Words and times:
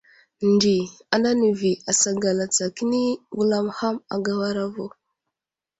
Nde 0.51 0.75
ana 1.15 1.29
nəvi 1.39 1.71
asagala 1.91 2.43
tsa 2.53 2.65
kəni 2.75 3.01
wulam 3.35 3.67
ham 3.77 3.97
agawara 4.15 4.63
vo. 4.73 4.85